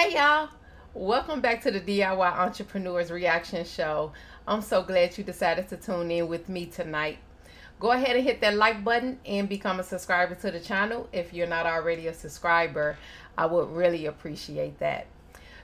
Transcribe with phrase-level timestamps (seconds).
[0.00, 0.48] Hey y'all,
[0.94, 4.12] welcome back to the DIY Entrepreneurs Reaction Show.
[4.48, 7.18] I'm so glad you decided to tune in with me tonight.
[7.78, 11.34] Go ahead and hit that like button and become a subscriber to the channel if
[11.34, 12.96] you're not already a subscriber.
[13.36, 15.06] I would really appreciate that.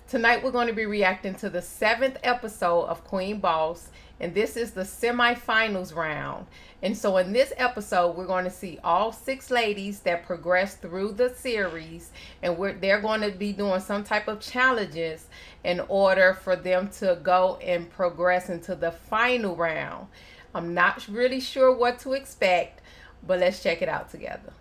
[0.09, 3.89] Tonight we're going to be reacting to the seventh episode of Queen Boss,
[4.21, 6.47] and this is the semifinals round.
[6.81, 11.15] And so in this episode, we're going to see all six ladies that progress through
[11.15, 15.27] the series, and we're they're going to be doing some type of challenges
[15.65, 20.07] in order for them to go and progress into the final round.
[20.55, 22.81] I'm not really sure what to expect,
[23.27, 24.53] but let's check it out together.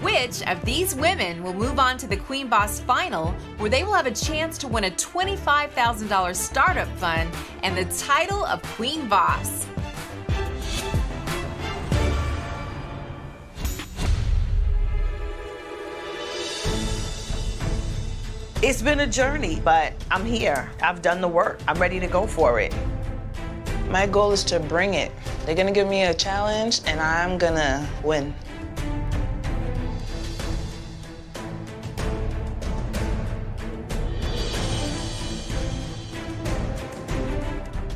[0.00, 3.94] Which of these women will move on to the Queen Boss final, where they will
[3.94, 7.30] have a chance to win a $25,000 startup fund
[7.62, 9.66] and the title of Queen Boss?
[18.62, 20.68] It's been a journey, but I'm here.
[20.82, 21.60] I've done the work.
[21.68, 22.74] I'm ready to go for it.
[23.88, 25.12] My goal is to bring it.
[25.44, 28.34] They're gonna give me a challenge, and I'm gonna win.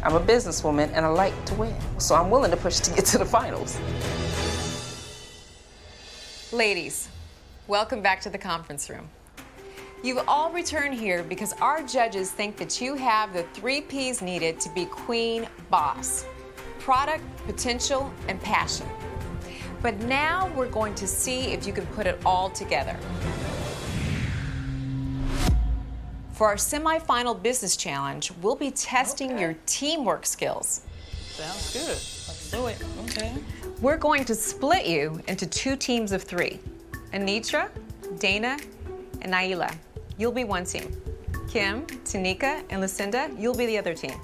[0.03, 3.05] I'm a businesswoman and I like to win, so I'm willing to push to get
[3.07, 3.79] to the finals.
[6.53, 7.11] Ladies,
[7.69, 9.11] welcome back to the conference room.
[10.03, 14.59] You've all returned here because our judges think that you have the three P's needed
[14.61, 16.25] to be Queen Boss
[16.79, 18.89] product, potential, and passion.
[19.83, 22.97] But now we're going to see if you can put it all together.
[26.41, 29.41] For our semifinal business challenge, we'll be testing Okay.
[29.43, 30.81] your teamwork skills.
[31.33, 31.89] Sounds good.
[31.89, 32.83] Let's do it.
[33.05, 33.35] Okay.
[33.83, 36.59] We're going to split you into two teams of three
[37.13, 37.69] Anitra,
[38.19, 38.57] Dana,
[39.21, 39.71] and Naila.
[40.17, 40.97] You'll be one team.
[41.51, 44.15] Kim, Tanika, and Lucinda, you'll be the other team.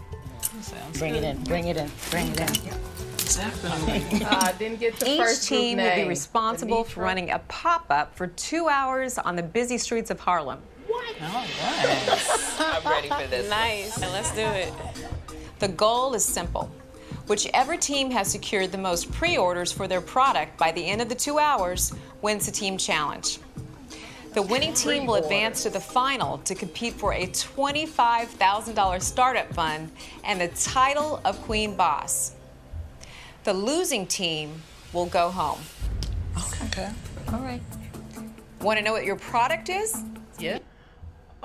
[0.63, 2.47] Sounds Bring it in, bring it in, bring it in.
[2.47, 4.25] What's happening?
[4.25, 6.09] Uh, I didn't get the Each first group team will be name.
[6.09, 10.63] responsible for running a pop up for two hours on the busy streets of Harlem.
[11.23, 12.47] All right.
[12.59, 13.49] I'm ready for this.
[13.49, 14.01] Nice.
[14.01, 14.73] Let's do it.
[15.59, 16.71] The goal is simple.
[17.27, 21.09] Whichever team has secured the most pre orders for their product by the end of
[21.09, 23.39] the two hours wins the team challenge.
[24.35, 29.91] The winning team will advance to the final to compete for a $25,000 startup fund
[30.25, 32.35] and the title of Queen Boss.
[33.45, 34.61] The losing team
[34.93, 35.61] will go home.
[36.67, 36.91] Okay.
[37.33, 37.63] All right.
[38.61, 40.03] Want to know what your product is?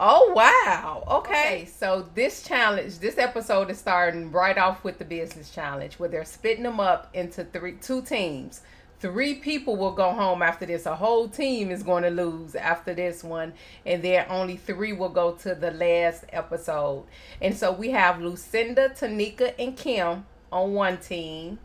[0.04, 1.04] Oh wow.
[1.20, 1.70] Okay.
[1.78, 6.26] So this challenge, this episode is starting right off with the business challenge where they're
[6.26, 8.62] splitting them up into three two teams.
[9.00, 10.88] Three people will go home after this.
[10.88, 13.54] A whole team is going to lose after this one,
[13.86, 17.06] and then only three will go to the last episode.
[17.40, 21.60] And so we have Lucinda, Tanika, and Kim on one team,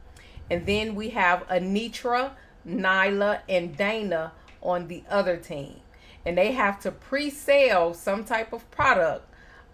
[0.50, 2.32] and then we have Anitra,
[2.68, 5.80] Nyla, and Dana on the other team
[6.26, 9.26] and they have to pre-sell some type of product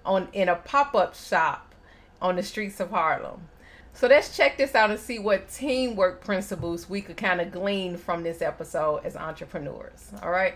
[0.05, 1.75] on in a pop-up shop
[2.21, 3.49] on the streets of Harlem.
[3.95, 7.97] So let's check this out and see what teamwork principles we could kind of glean
[7.97, 10.13] from this episode as entrepreneurs.
[10.23, 10.55] All right?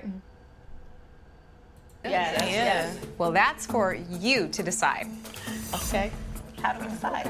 [2.04, 2.98] Yes, yes.
[3.18, 5.08] Well, that's for you to decide.
[5.74, 6.12] Okay.
[6.62, 7.26] How do we decide?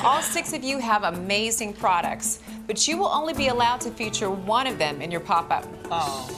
[0.04, 4.30] All six of you have amazing products, but you will only be allowed to feature
[4.30, 5.66] one of them in your pop up.
[5.90, 6.28] Oh.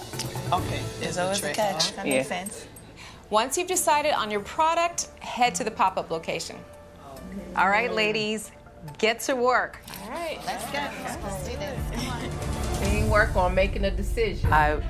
[0.53, 0.83] Okay.
[1.01, 1.95] There's So it's a catch.
[1.97, 2.17] That Yeah.
[2.17, 2.67] makes sense.
[3.31, 6.57] Once you've decided on your product, head to the pop up location.
[7.57, 8.51] All right, ladies,
[8.99, 9.81] get to work.
[10.05, 10.79] All right, let's go.
[11.25, 12.81] Let's do this.
[12.81, 14.53] Teamwork on making a decision.
[14.53, 14.83] I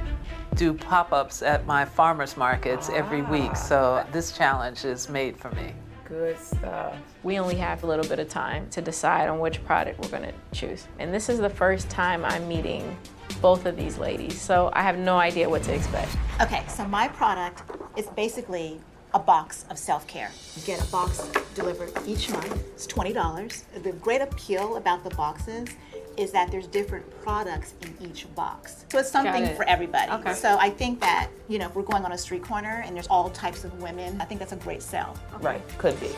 [0.55, 5.73] do pop-ups at my farmers markets every week, so this challenge is made for me.
[6.05, 6.95] Good stuff.
[7.23, 10.31] we only have a little bit of time to decide on which product we're going
[10.31, 10.87] to choose.
[10.99, 12.97] And this is the first time I'm meeting
[13.41, 16.15] both of these ladies, so I have no idea what to expect.
[16.41, 17.63] Okay, so my product
[17.97, 18.79] is basically
[19.15, 20.31] a box of self care.
[20.57, 23.83] You get a box delivered each month, it's $20.
[23.83, 25.69] The great appeal about the boxes
[26.17, 28.85] is that there's different products in each box.
[28.91, 29.57] So it's something it.
[29.57, 30.11] for everybody.
[30.13, 30.35] Okay.
[30.35, 33.07] So I think that, you know, if we're going on a street corner and there's
[33.09, 35.17] all types of women, I think that's a great sell.
[35.41, 36.11] Right, could be.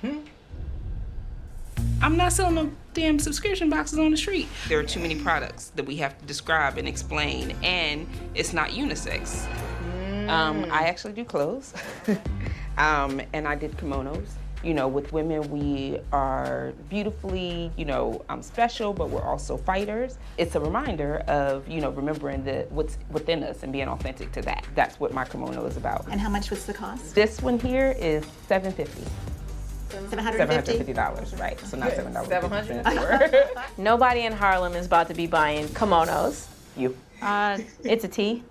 [0.00, 0.18] Hmm.
[2.02, 4.48] I'm not selling no damn subscription boxes on the street.
[4.68, 8.70] There are too many products that we have to describe and explain, and it's not
[8.70, 9.46] unisex.
[10.28, 11.74] Um, I actually do clothes,
[12.78, 14.28] um, and I did kimonos,
[14.62, 20.18] You know, with women, we are beautifully, you know, um, special, but we're also fighters.
[20.36, 24.42] It's a reminder of, you know, remembering the what's within us and being authentic to
[24.42, 24.66] that.
[24.74, 26.06] That's what my kimono is about.
[26.10, 27.14] And how much was the cost?
[27.14, 29.04] This one here is seven fifty.
[29.88, 30.76] Seven hundred and fifty.
[30.76, 31.58] fifty dollars, right?
[31.60, 32.28] So not seven dollars.
[32.28, 33.48] 700?
[33.78, 36.48] Nobody in Harlem is about to be buying kimonos.
[36.76, 36.96] You.
[37.22, 38.42] Uh, it's a tea.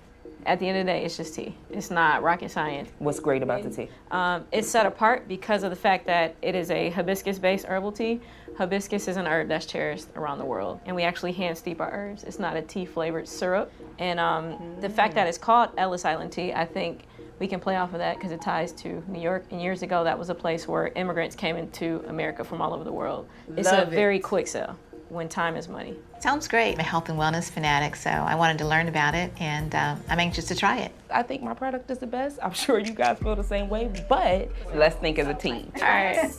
[0.46, 1.56] At the end of the day, it's just tea.
[1.70, 2.90] It's not rocket science.
[3.00, 3.90] What's great about the tea?
[4.10, 8.22] Um, it's set apart because of the fact that it is a hibiscus-based herbal tea.
[8.58, 11.92] Hibiscus is an herb that's cherished around the world, and we actually hand steep our
[11.92, 12.24] herbs.
[12.24, 13.72] It's not a tea-flavored syrup.
[14.00, 17.06] And um, the fact that it's called Ellis Island tea, I think
[17.40, 19.46] we can play off of that because it ties to New York.
[19.52, 22.84] And years ago, that was a place where immigrants came into America from all over
[22.84, 23.28] the world.
[23.56, 23.96] It's Love a it.
[23.96, 24.78] very quick sell
[25.10, 25.96] when time is money.
[26.20, 26.74] Sounds great.
[26.74, 30.02] I'm a health and wellness fanatic, so I wanted to learn about it, and um,
[30.10, 30.92] I'm anxious to try it.
[31.10, 32.40] I think my product is the best.
[32.44, 35.72] I'm sure you guys feel the same way, but let's think as a team.
[35.76, 36.32] All right.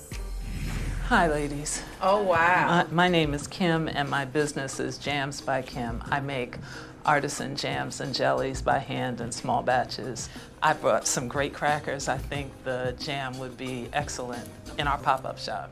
[1.06, 1.82] Hi, ladies.
[2.00, 2.86] Oh, wow.
[2.90, 6.02] My, my name is Kim, and my business is Jams by Kim.
[6.06, 6.56] I make
[7.04, 10.28] artisan jams and jellies by hand in small batches.
[10.62, 12.08] I brought some great crackers.
[12.08, 14.46] I think the jam would be excellent
[14.78, 15.70] in our pop up shop.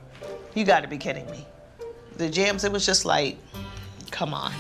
[0.55, 1.47] You got to be kidding me.
[2.19, 3.39] The jams, it was just like,
[4.11, 4.53] come on.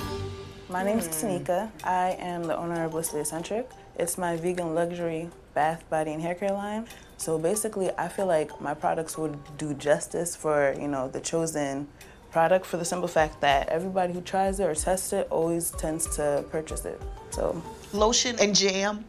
[0.69, 1.71] My name is Tanika.
[1.83, 3.69] I am the owner of Blissfully Eccentric.
[3.97, 6.87] It's my vegan luxury bath, body, and hair care line.
[7.17, 11.89] So basically, I feel like my products would do justice for you know the chosen
[12.31, 16.15] product for the simple fact that everybody who tries it or tests it always tends
[16.15, 17.03] to purchase it.
[17.31, 17.61] So
[17.93, 19.05] Lotion and jam,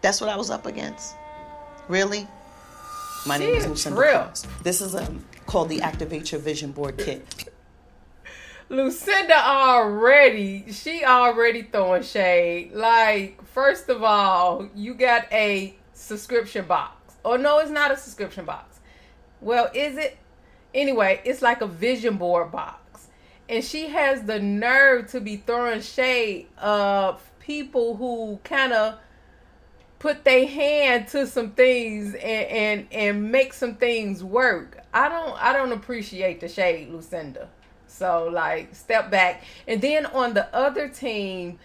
[0.00, 1.14] that's what I was up against.
[1.88, 2.26] Really?
[3.26, 4.32] My name is She Lucinda real.
[4.62, 7.26] This is um, called the Activate Your Vision Board Kit.
[8.70, 12.72] Lucinda already, she already throwing shade.
[12.74, 17.14] Like, first of all, you got a subscription box.
[17.24, 18.80] Oh no, it's not a subscription box.
[19.40, 20.18] Well, is it?
[20.74, 23.08] Anyway, it's like a vision board box.
[23.48, 28.98] And she has the nerve to be throwing shade of people who kind of
[29.98, 34.78] put their hand to some things and, and and make some things work.
[34.92, 37.48] I don't I don't appreciate the shade, Lucinda.
[37.88, 39.42] So like step back.
[39.66, 41.58] And then on the other team,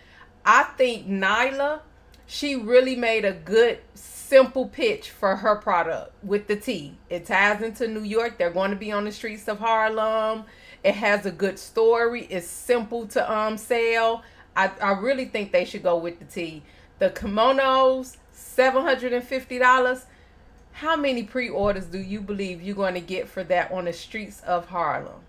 [0.46, 1.82] I think Nyla,
[2.26, 6.98] she really made a good simple pitch for her product with the tea.
[7.10, 8.38] It ties into New York.
[8.38, 10.46] They're going to be on the streets of Harlem.
[10.84, 12.26] It has a good story.
[12.30, 14.24] It's simple to um sell.
[14.56, 16.64] I, I really think they should go with the tea.
[17.00, 20.06] The kimonos, seven hundred and fifty dollars.
[20.74, 24.42] How many pre-orders do you believe you're going to get for that on the streets
[24.42, 25.23] of Harlem?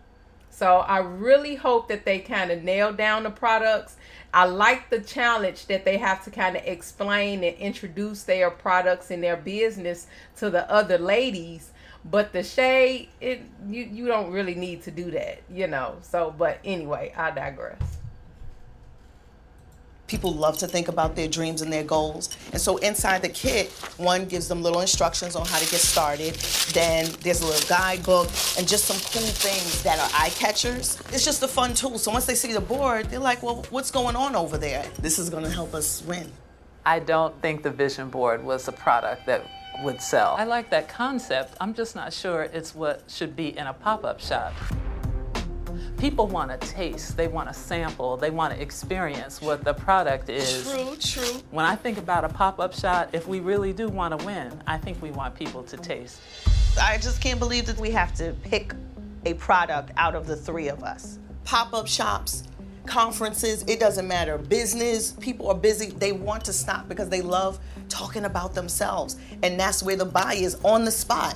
[0.54, 3.96] So I really hope that they kind of nail down the products.
[4.32, 9.10] I like the challenge that they have to kind of explain and introduce their products
[9.10, 10.06] and their business
[10.36, 11.72] to the other ladies.
[12.04, 15.96] But the shade, it you you don't really need to do that, you know.
[16.02, 17.80] So, but anyway, I digress.
[20.06, 22.36] People love to think about their dreams and their goals.
[22.52, 26.34] And so inside the kit, one gives them little instructions on how to get started.
[26.74, 28.28] Then there's a little guidebook
[28.58, 30.98] and just some cool things that are eye catchers.
[31.10, 31.98] It's just a fun tool.
[31.98, 34.84] So once they see the board, they're like, well, what's going on over there?
[35.00, 36.30] This is going to help us win.
[36.84, 39.46] I don't think the vision board was a product that
[39.82, 40.36] would sell.
[40.38, 41.56] I like that concept.
[41.60, 44.52] I'm just not sure it's what should be in a pop up shop.
[46.04, 50.28] People want to taste, they want to sample, they want to experience what the product
[50.28, 50.70] is.
[50.70, 51.40] True, true.
[51.50, 54.52] When I think about a pop up shop, if we really do want to win,
[54.66, 56.20] I think we want people to taste.
[56.78, 58.74] I just can't believe that we have to pick
[59.24, 61.18] a product out of the three of us.
[61.44, 62.42] Pop up shops,
[62.84, 64.36] conferences, it doesn't matter.
[64.36, 65.86] Business, people are busy.
[65.86, 69.16] They want to stop because they love talking about themselves.
[69.42, 71.34] And that's where the buy is on the spot.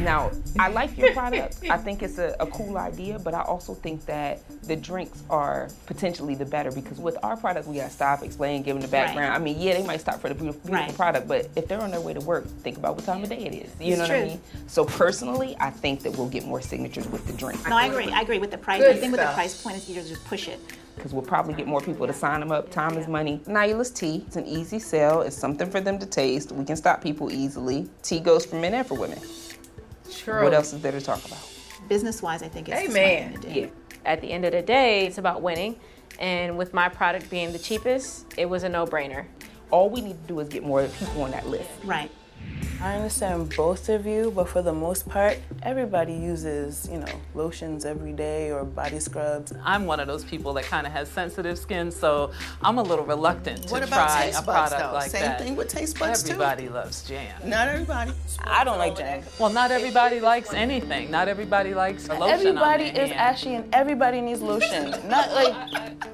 [0.00, 1.58] Now, I like your product.
[1.70, 5.68] I think it's a, a cool idea, but I also think that the drinks are
[5.86, 9.30] potentially the better because with our product, we gotta stop, explain, give them the background.
[9.30, 9.36] Right.
[9.36, 10.96] I mean, yeah, they might stop for the beautiful, beautiful Right.
[10.96, 13.38] product, but if they're on their way to work, think about what time of day
[13.44, 13.70] it is.
[13.80, 14.40] You It's know what I mean?
[14.66, 17.66] So personally, I think that we'll get more signatures with the drink.
[17.68, 18.10] No, I agree.
[18.10, 18.80] I agree with the price.
[18.80, 20.58] Good I think with the price point is you just push it.
[20.96, 22.70] because we'll probably get more people to sign them up.
[22.70, 23.40] Time is money.
[23.46, 24.24] Nyla's tea.
[24.26, 25.22] It's an easy sell.
[25.22, 26.52] It's something for them to taste.
[26.52, 27.88] We can stop people easily.
[28.02, 29.18] Tea goes for men and for women.
[30.18, 30.42] True.
[30.44, 31.38] What else is there to talk about?
[31.88, 33.32] Business wise, I think it's the smart Amen.
[33.32, 33.60] thing to do.
[33.60, 33.66] Yeah.
[34.04, 35.78] At the end of the day, it's about winning.
[36.18, 39.26] And with my product being the cheapest, it was a no brainer.
[39.70, 41.70] All we need to do is get more people on that list.
[41.84, 42.10] Right.
[42.82, 47.84] I understand both of you, but for the most part, everybody uses, you know, lotions
[47.84, 49.52] every day or body scrubs.
[49.62, 53.04] I'm one of those people that kind of has sensitive skin, so I'm a little
[53.04, 54.92] reluctant to What about try taste a product though?
[54.94, 55.40] like Same that.
[55.40, 56.32] thing with taste buds, too.
[56.32, 57.32] Everybody loves jam.
[57.48, 58.10] Not everybody.
[58.42, 59.22] I don't like jam.
[59.38, 61.08] Well, not everybody likes anything.
[61.08, 63.20] Not everybody likes a lotion Everybody on their is hand.
[63.36, 64.90] ashy and everybody needs lotion.
[65.08, 65.54] Not like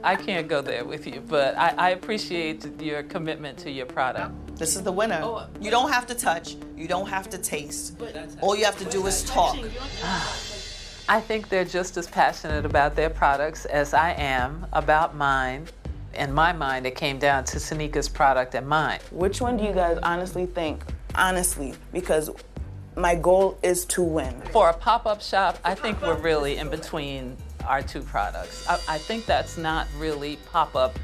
[0.04, 4.34] I can't go there with you, but I, I appreciate your commitment to your product.
[4.58, 5.20] This is the winner.
[5.22, 5.46] Oh.
[5.60, 6.56] You don't have to touch.
[6.76, 8.00] You don't have to taste.
[8.40, 9.56] All you have to do is talk.
[11.10, 15.66] I think they're just as passionate about their products as I am about mine.
[16.14, 19.00] In my mind, it came down to Sanika's product and mine.
[19.10, 20.82] which one do you guys honestly think?
[21.14, 22.30] Honestly, because
[22.94, 24.42] my goal is to win.
[24.52, 27.36] For a pop up shop, I think we're really in between
[27.66, 28.66] our two products.
[28.68, 30.98] I, I think that's not really pop up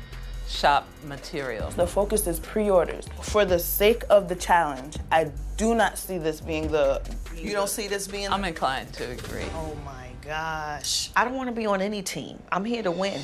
[0.49, 1.71] shop material.
[1.71, 3.07] The focus is pre-orders.
[3.23, 7.03] For the sake of the challenge, I do not see this being the
[7.37, 8.29] You don't see this being.
[8.29, 9.47] I'm inclined to agree.
[9.55, 11.11] Oh my gosh.
[11.17, 12.39] I don't want to be on any team.
[12.51, 13.21] I'm here to win.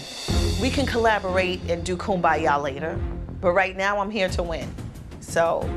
[0.60, 2.98] We can collaborate and do kumbaya later,
[3.40, 4.72] but right now I'm here to win.
[5.20, 5.68] So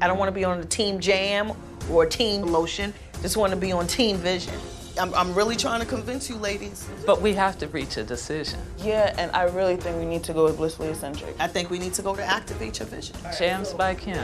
[0.00, 1.52] I don't want to be on the team jam
[1.90, 2.92] or team lotion.
[3.22, 4.54] Just want to be on team vision.
[4.98, 6.88] I'm, I'm really trying to convince you, ladies.
[7.04, 8.60] But we have to reach a decision.
[8.78, 11.34] Yeah, and I really think we need to go with blissfully eccentric.
[11.40, 13.16] I think we need to go to activate your vision.
[13.36, 14.16] Jams by Kim.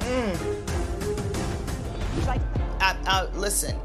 [0.00, 0.70] Mm.
[2.80, 3.76] I, I, listen,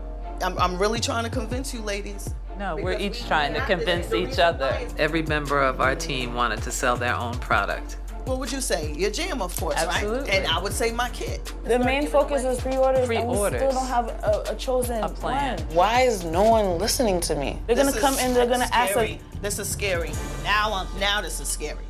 [0.41, 2.33] I'm, I'm really trying to convince you, ladies.
[2.57, 4.77] No, we're each trying to convince each other.
[4.97, 7.95] Every member of our team wanted to sell their own product.
[8.29, 8.93] What would you say?
[8.93, 10.19] Your jam, of course, Absolutely.
[10.19, 10.29] right?
[10.29, 11.51] And I would say my kit.
[11.63, 13.59] The main focus is pre-orders, and we Pre-orders.
[13.59, 15.57] still don't have a, a chosen A plan.
[15.57, 15.75] one.
[15.75, 17.57] Why is no one listening to me?
[17.65, 18.35] They're gonna come is in.
[18.35, 18.89] They're gonna ask us.
[18.91, 19.19] scary.
[19.41, 20.11] This is scary.
[20.43, 21.83] Now, I'm, now this is scary.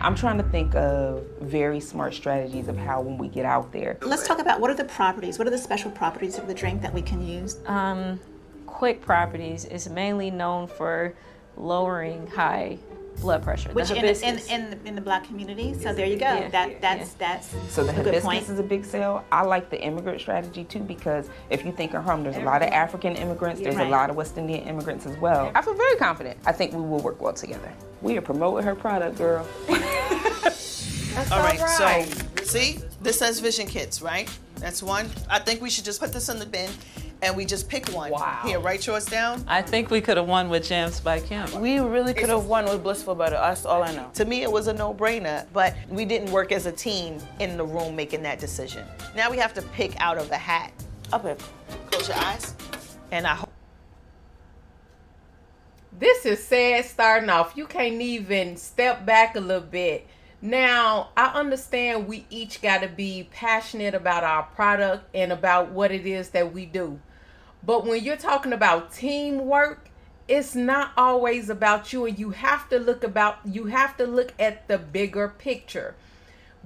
[0.00, 3.98] I'm trying to think of very smart strategies of how when we get out there.
[4.02, 6.80] Let's talk about what are the properties, what are the special properties of the drink
[6.82, 7.56] that we can use?
[7.66, 8.20] Um,
[8.66, 11.12] Quick Properties is mainly known for
[11.56, 12.78] lowering high
[13.20, 13.70] blood pressure.
[13.70, 14.38] Which the in, in,
[14.72, 16.26] in, in the black community, so there you go.
[16.26, 18.48] Yeah, that yeah, that's that's So the a good hibiscus point.
[18.48, 19.24] is a big sell.
[19.32, 22.62] I like the immigrant strategy too because if you think of home, there's a lot
[22.62, 23.86] of African immigrants, there's Right.
[23.86, 25.50] a lot of West Indian immigrants as well.
[25.54, 26.38] I feel very confident.
[26.46, 27.72] I think we will work well together.
[28.02, 29.46] We are promoting her product, girl.
[31.32, 34.28] All right, so see, this says Vision Kits, right?
[34.56, 35.08] That's one.
[35.30, 36.70] I think we should just put this in the bin
[37.26, 38.12] and we just pick one.
[38.12, 38.40] Wow.
[38.44, 39.44] Here, write yours down.
[39.48, 41.60] I think we could have won with Jams by Kim.
[41.60, 43.34] We really could have won with blissful butter.
[43.36, 44.10] That's all I know.
[44.14, 47.56] To me, it was a no brainer, but we didn't work as a team in
[47.56, 48.86] the room making that decision.
[49.16, 50.72] Now we have to pick out of the hat.
[51.12, 51.42] Up it.
[51.90, 52.54] Close your eyes.
[53.10, 53.52] And I hope.
[55.98, 57.54] This is sad starting off.
[57.56, 60.06] You can't even step back a little bit.
[60.42, 65.90] Now, I understand we each got to be passionate about our product and about what
[65.90, 67.00] it is that we do.
[67.66, 69.90] But when you're talking about teamwork,
[70.28, 74.32] it's not always about you and you have to look about you have to look
[74.38, 75.96] at the bigger picture.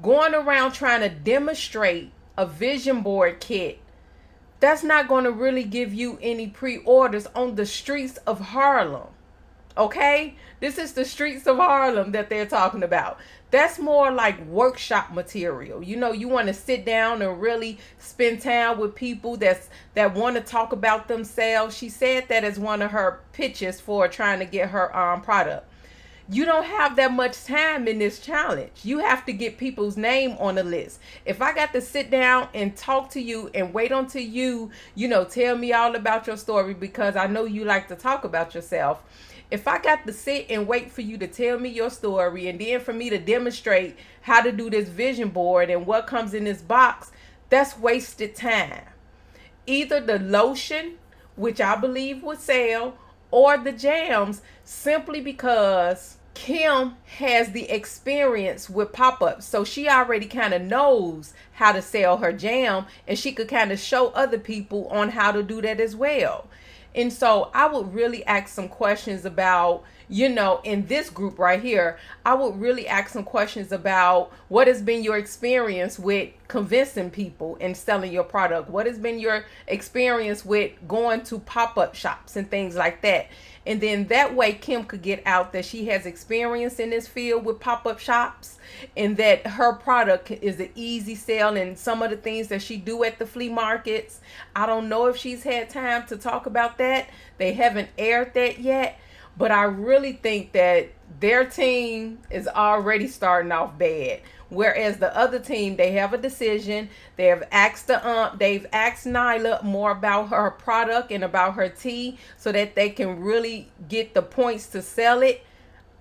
[0.02, 3.80] Going around trying to demonstrate a vision board kit
[4.60, 9.08] that's not going to really give you any pre-orders on the streets of Harlem.
[9.76, 10.36] Okay?
[10.60, 13.18] This is the streets of Harlem that they're talking about.
[13.50, 15.82] That's more like workshop material.
[15.82, 20.14] You know, you want to sit down and really spend time with people that's that
[20.14, 21.76] want to talk about themselves.
[21.76, 25.66] She said that as one of her pitches for trying to get her um product.
[26.32, 28.70] You don't have that much time in this challenge.
[28.84, 31.00] You have to get people's name on the list.
[31.24, 35.08] If I got to sit down and talk to you and wait until you, you
[35.08, 38.54] know, tell me all about your story because I know you like to talk about
[38.54, 39.02] yourself.
[39.50, 42.60] If I got to sit and wait for you to tell me your story and
[42.60, 46.44] then for me to demonstrate how to do this vision board and what comes in
[46.44, 47.10] this box,
[47.48, 48.84] that's wasted time.
[49.66, 50.98] Either the lotion,
[51.34, 52.96] which I believe would sell,
[53.32, 59.46] or the jams simply because Kim has the experience with pop ups.
[59.46, 63.72] So she already kind of knows how to sell her jam and she could kind
[63.72, 66.46] of show other people on how to do that as well.
[66.94, 71.62] And so I would really ask some questions about, you know, in this group right
[71.62, 77.10] here, I would really ask some questions about what has been your experience with convincing
[77.10, 78.68] people and selling your product?
[78.68, 83.28] What has been your experience with going to pop up shops and things like that?
[83.64, 87.44] And then that way, Kim could get out that she has experience in this field
[87.44, 88.58] with pop up shops
[88.96, 92.78] and that her product is an easy sell and some of the things that she
[92.78, 94.20] do at the flea markets.
[94.56, 97.10] I don't know if she's had time to talk about that.
[97.38, 98.98] They haven't aired that yet.
[99.36, 104.20] But I really think that their team is already starting off bad.
[104.48, 106.90] Whereas the other team, they have a decision.
[107.16, 108.38] They have asked the ump.
[108.38, 113.20] they've asked Nyla more about her product and about her tea, so that they can
[113.20, 115.44] really get the points to sell it.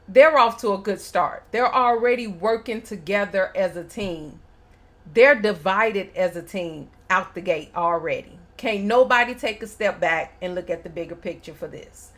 [0.07, 1.43] They're off to a good start.
[1.51, 4.39] They're already working together as a team.
[5.13, 8.39] They're divided as a team out the gate already.
[8.57, 12.11] Can't nobody take a step back and look at the bigger picture for this.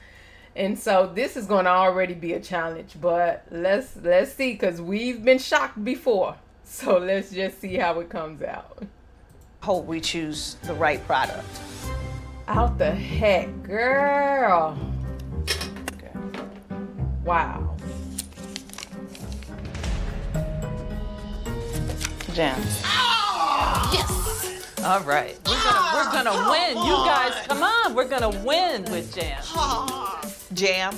[0.55, 4.81] And so this is going to already be a challenge, but let's let's see cuz
[4.81, 6.35] we've been shocked before.
[6.63, 8.83] So let's just see how it comes out.
[9.61, 11.45] Hope we choose the right product.
[12.47, 14.77] Out the heck, girl.
[17.25, 17.75] Wow.
[22.33, 22.81] Jams.
[23.93, 24.81] Yes.
[24.83, 25.37] All right.
[25.45, 26.77] We're gonna we're gonna win.
[26.77, 27.93] You guys, come on.
[27.93, 29.43] We're gonna win with jam.
[30.53, 30.93] Jam.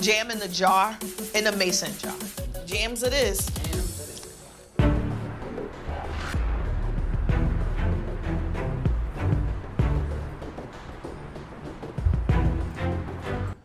[0.00, 0.96] Jam in the jar,
[1.34, 2.14] in a mason jar.
[2.64, 3.50] Jams it is.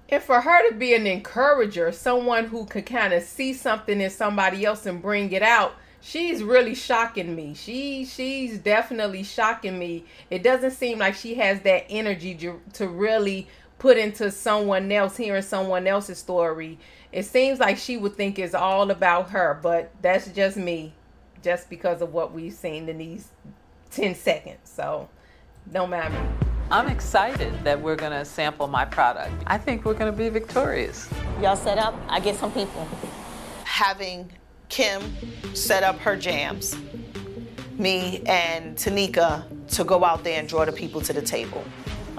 [0.09, 4.09] And for her to be an encourager, someone who could kind of see something in
[4.09, 7.53] somebody else and bring it out, she's really shocking me.
[7.53, 10.03] She she's definitely shocking me.
[10.29, 13.47] It doesn't seem like she has that energy to, to really
[13.81, 16.77] put into someone else hearing someone else's story.
[17.11, 20.93] It seems like she would think it's all about her, but that's just me
[21.41, 23.29] just because of what we've seen in these
[23.89, 24.59] 10 seconds.
[24.65, 25.09] So,
[25.71, 26.19] don't mind me.
[26.69, 29.33] I'm excited that we're gonna sample my product.
[29.47, 31.09] I think we're gonna be victorious.
[31.41, 31.95] Y'all set up?
[32.07, 32.87] I get some people.
[33.63, 34.31] Having
[34.69, 35.01] Kim
[35.55, 36.77] set up her jams,
[37.79, 41.63] me and Tanika to go out there and draw the people to the table.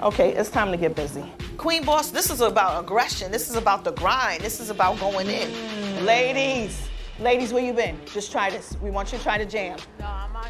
[0.01, 1.23] Okay, it's time to get busy.
[1.57, 3.31] Queen Boss, this is about aggression.
[3.31, 4.41] This is about the grind.
[4.41, 6.05] This is about going in.
[6.05, 7.97] Ladies, ladies, where you been?
[8.11, 8.75] Just try this.
[8.81, 9.77] We want you to try the jam.
[9.99, 10.45] No, I'm on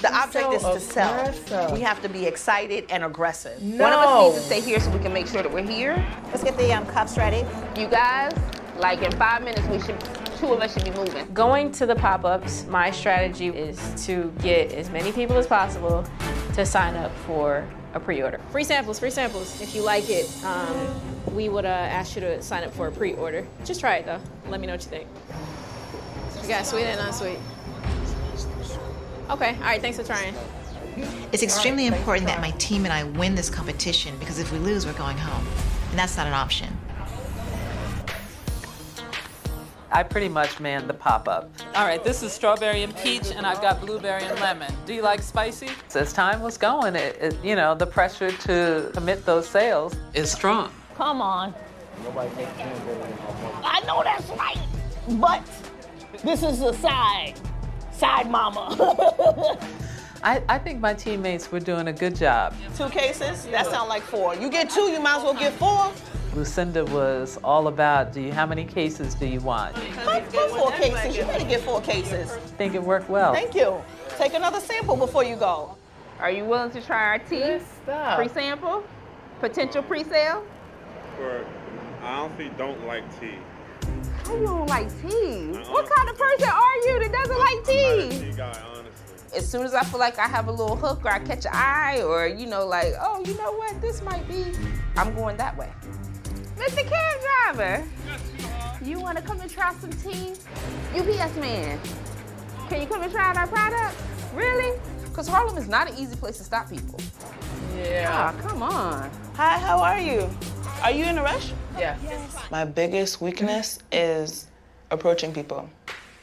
[0.00, 1.74] the object so is to sell.
[1.74, 3.60] We have to be excited and aggressive.
[3.62, 3.84] No.
[3.84, 6.04] One of us needs to stay here so we can make sure that we're here.
[6.28, 7.46] Let's get the um, cups ready.
[7.78, 8.32] You guys,
[8.78, 10.00] like in five minutes, we should,
[10.38, 11.30] two of us should be moving.
[11.34, 16.06] Going to the pop ups, my strategy is to get as many people as possible
[16.54, 18.40] to sign up for a pre order.
[18.50, 19.60] Free samples, free samples.
[19.60, 22.92] If you like it, um, we would uh, ask you to sign up for a
[22.92, 23.46] pre order.
[23.64, 24.20] Just try it though.
[24.48, 25.08] Let me know what you think.
[26.42, 27.38] You got sweet and unsweet.
[29.30, 30.34] Okay, all right, thanks for trying.
[31.32, 34.86] It's extremely important that my team and I win this competition because if we lose,
[34.86, 35.46] we're going home.
[35.90, 36.76] And that's not an option.
[39.92, 41.50] I pretty much manned the pop up.
[41.74, 44.72] All right, this is strawberry and peach, and I've got blueberry and lemon.
[44.86, 45.68] Do you like spicy?
[45.94, 50.30] As time was going, it, it, you know, the pressure to commit those sales is
[50.30, 50.70] strong.
[50.94, 51.54] Come on.
[53.64, 54.58] I know that's right,
[55.08, 55.42] but
[56.22, 57.34] this is a side,
[57.92, 59.58] side mama.
[60.22, 62.54] I, I think my teammates were doing a good job.
[62.76, 63.46] Two cases?
[63.46, 64.34] That sound like four.
[64.36, 65.90] You get two, you might as well get four.
[66.34, 69.74] Lucinda was all about, do you, how many cases do you want?
[69.74, 71.16] Come for four cases.
[71.16, 72.30] You better get four cases.
[72.30, 73.34] I think it worked well.
[73.34, 73.82] Thank you.
[74.16, 75.76] Take another sample before you go.
[76.20, 77.58] Are you willing to try our tea?
[77.82, 78.16] stuff.
[78.16, 78.84] Pre sample?
[79.40, 80.44] Potential pre sale?
[81.16, 81.44] For
[82.02, 83.34] I honestly don't like tea.
[84.24, 85.46] How you don't like tea?
[85.70, 88.30] What kind of person are you that doesn't like tea?
[88.30, 89.36] Tea guy, honestly.
[89.36, 91.52] As soon as I feel like I have a little hook or I catch an
[91.54, 94.44] eye or, you know, like, oh, you know what, this might be,
[94.96, 95.70] I'm going that way.
[96.60, 96.86] Mr.
[96.86, 97.84] Cab Driver,
[98.84, 100.32] you want to come and try some tea?
[100.94, 101.80] UPS man,
[102.68, 103.96] can you come and try out our product?
[104.34, 104.78] Really?
[105.04, 107.00] Because Harlem is not an easy place to stop people.
[107.74, 108.10] Yeah.
[108.12, 109.10] Ah, come on.
[109.36, 110.28] Hi, how are you?
[110.82, 111.50] Are you in a rush?
[111.78, 111.96] Yeah.
[112.50, 114.46] My biggest weakness is
[114.90, 115.66] approaching people.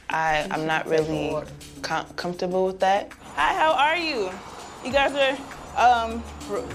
[0.08, 1.36] I, I'm not really
[1.82, 3.10] com- comfortable with that.
[3.34, 4.30] Hi, how are you?
[4.84, 5.36] You guys are,
[5.76, 6.22] um,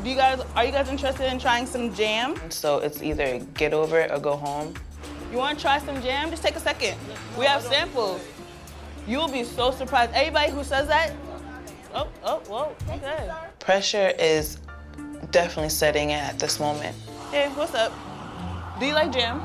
[0.03, 2.35] do you guys, are you guys interested in trying some jam?
[2.49, 4.73] So it's either get over it or go home.
[5.31, 6.29] You want to try some jam?
[6.29, 6.97] Just take a second.
[7.37, 8.21] We have samples.
[9.07, 10.11] You'll be so surprised.
[10.13, 11.11] Anybody who says that,
[11.93, 13.31] oh, oh, whoa, okay.
[13.59, 14.59] Pressure is
[15.31, 16.95] definitely setting in at this moment.
[17.31, 17.91] Hey, what's up?
[18.79, 19.39] Do you like jam?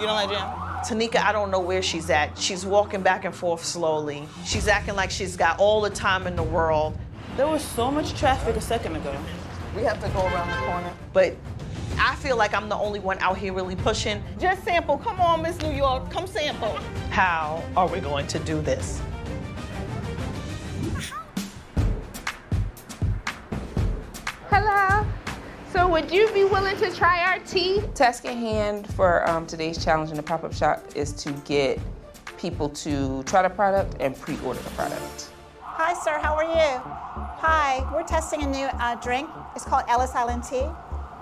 [0.00, 0.48] You don't like jam?
[0.84, 2.36] Tanika, I don't know where she's at.
[2.38, 4.26] She's walking back and forth slowly.
[4.46, 6.96] She's acting like she's got all the time in the world.
[7.40, 9.16] There was so much traffic a second ago.
[9.74, 10.92] We have to go around the corner.
[11.14, 11.36] But
[11.98, 14.22] I feel like I'm the only one out here really pushing.
[14.38, 14.98] Just sample.
[14.98, 16.10] Come on, Miss New York.
[16.10, 16.78] Come sample.
[17.08, 19.00] How are we going to do this?
[24.50, 25.06] Hello.
[25.72, 27.80] So would you be willing to try our tea?
[27.94, 31.80] Task at hand for um, today's challenge in the pop-up shop is to get
[32.36, 35.29] people to try the product and pre-order the product.
[35.74, 36.18] Hi, sir.
[36.18, 36.80] How are you?
[37.40, 37.88] Hi.
[37.92, 39.28] We're testing a new uh, drink.
[39.56, 40.66] It's called Ellis Island Tea,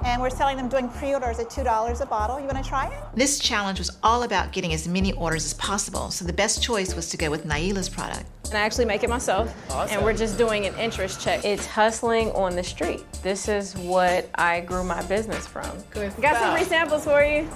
[0.05, 2.39] and we're selling them doing pre-orders at two dollars a bottle.
[2.41, 2.99] You want to try it?
[3.15, 6.95] This challenge was all about getting as many orders as possible, so the best choice
[6.95, 8.25] was to go with Naila's product.
[8.47, 9.55] And I actually make it myself.
[9.71, 9.97] Awesome.
[9.97, 11.45] And we're just doing an interest check.
[11.45, 13.05] It's hustling on the street.
[13.23, 15.71] This is what I grew my business from.
[15.91, 16.59] Good Got some stuff.
[16.59, 17.49] free samples for you.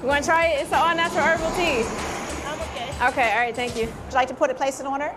[0.00, 0.60] You want to try it?
[0.62, 1.82] It's an all natural herbal tea.
[2.46, 3.08] I'm okay.
[3.08, 3.86] Okay, all right, thank you.
[3.86, 5.14] Would you like to put a place an order?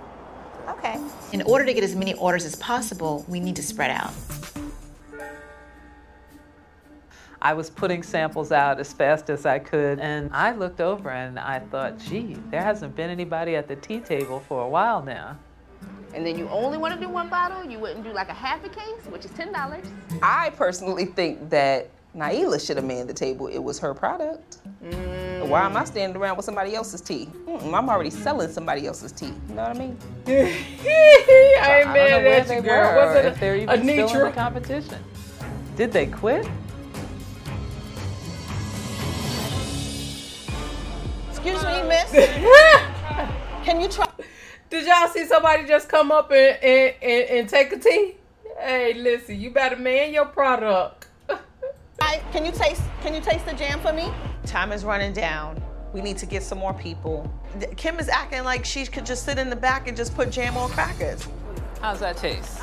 [0.68, 1.00] Okay.
[1.34, 4.14] In order to get as many orders as possible, we need to spread out.
[7.42, 11.38] I was putting samples out as fast as I could, and I looked over and
[11.38, 15.38] I thought, gee, there hasn't been anybody at the tea table for a while now.
[16.14, 17.64] And then you only want to do one bottle?
[17.70, 19.86] You wouldn't do like a half a case, which is ten dollars.
[20.24, 23.48] I personally think that Naila should have manned the table.
[23.48, 24.58] It was her product.
[24.84, 25.17] Mm.
[25.48, 27.30] Why am I standing around with somebody else's tea?
[27.48, 29.28] Mm-mm, I'm already selling somebody else's tea.
[29.48, 29.98] You know what I mean?
[30.28, 32.92] I ain't I don't know mad where at they you, girl.
[32.92, 35.04] were, Was or it if they're a, even a still in the competition.
[35.78, 36.46] Did they quit?
[41.30, 42.12] Excuse me, miss.
[43.64, 44.08] Can you try?
[44.70, 48.16] Did y'all see somebody just come up and, and, and, and take a tea?
[48.60, 51.08] Hey, listen, you better man your product.
[52.02, 52.82] I, can you taste?
[53.02, 54.12] Can you taste the jam for me?
[54.48, 55.62] Time is running down.
[55.94, 57.30] We need to get some more people.
[57.76, 60.56] Kim is acting like she could just sit in the back and just put jam
[60.56, 61.28] on crackers.
[61.82, 62.60] How's that taste?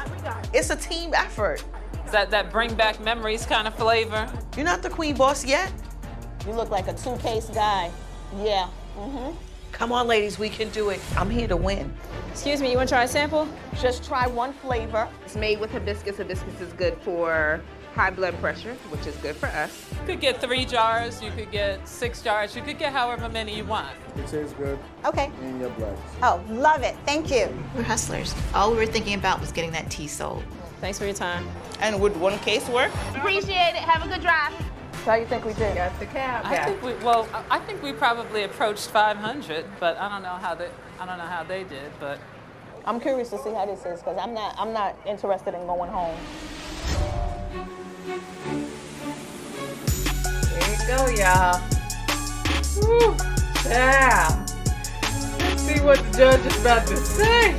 [0.55, 1.62] It's a team effort.
[2.07, 4.31] Is that that bring back memories kind of flavor?
[4.57, 5.70] You're not the queen boss yet.
[6.47, 7.90] You look like a two-case guy.
[8.38, 8.68] Yeah.
[8.97, 9.37] Mm-hmm.
[9.73, 11.01] Come on, ladies, we can do it.
[11.16, 11.92] I'm here to win.
[12.31, 13.47] Excuse me, you want to try a sample?
[13.81, 15.07] Just try one flavor.
[15.25, 16.16] It's made with hibiscus.
[16.16, 17.61] Hibiscus is good for
[17.94, 19.88] high blood pressure, which is good for us.
[20.00, 23.57] You could get three jars, you could get six jars, you could get however many
[23.57, 23.88] you want.
[24.16, 24.78] It tastes good.
[25.04, 25.30] Okay.
[25.42, 25.96] In your blood.
[26.22, 26.96] Oh, love it.
[27.07, 27.48] Thank you.
[27.74, 28.35] We're hustlers.
[28.52, 30.42] All we were thinking about was getting that tea sold.
[30.80, 31.48] Thanks for your time.
[31.80, 32.92] And would one case work?
[33.14, 33.76] Appreciate it.
[33.76, 34.52] Have a good drive.
[35.04, 35.74] So How do you think we did?
[35.76, 36.44] Got the cab.
[36.46, 40.37] I think we well, I- I think we probably approached 500, but I don't know
[40.40, 42.18] how they I don't know how they did, but
[42.87, 44.54] I'm curious to see how this is because I'm not.
[44.59, 46.16] I'm not interested in going home.
[48.06, 48.18] There
[50.70, 51.60] you go, y'all.
[52.82, 53.16] Woo.
[53.64, 54.46] Yeah.
[55.38, 57.56] Let's see what the judge is about to say.